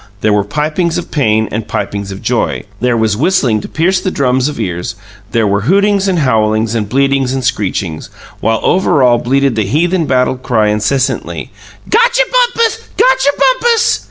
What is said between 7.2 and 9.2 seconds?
and screechings, while over all